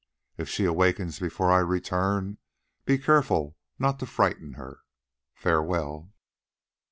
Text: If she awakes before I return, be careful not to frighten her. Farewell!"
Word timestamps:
If 0.35 0.49
she 0.49 0.65
awakes 0.65 1.19
before 1.19 1.51
I 1.51 1.59
return, 1.59 2.39
be 2.85 2.97
careful 2.97 3.55
not 3.77 3.99
to 3.99 4.07
frighten 4.07 4.53
her. 4.53 4.79
Farewell!" 5.35 6.11